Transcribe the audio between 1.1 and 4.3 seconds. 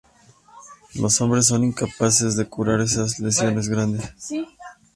hombres son incapaces de curar estas lesiones grandes.